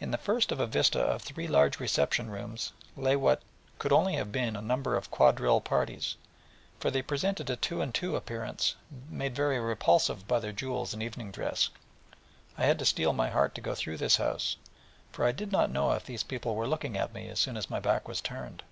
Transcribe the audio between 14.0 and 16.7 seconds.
house, for I did not know if these people were